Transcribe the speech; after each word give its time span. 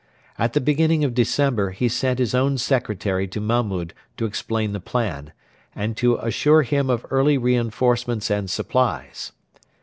At 0.39 0.53
the 0.53 0.61
beginning 0.61 1.03
of 1.03 1.13
December 1.13 1.69
he 1.69 1.87
sent 1.87 2.17
his 2.17 2.33
own 2.33 2.57
secretary 2.57 3.27
to 3.27 3.39
Mahmud 3.39 3.93
to 4.17 4.25
explain 4.25 4.71
the 4.73 4.79
plan, 4.79 5.31
and 5.75 5.95
to 5.97 6.15
assure 6.15 6.63
him 6.63 6.89
of 6.89 7.05
early 7.11 7.37
reinforcements 7.37 8.31
and 8.31 8.49
supplies. 8.49 9.31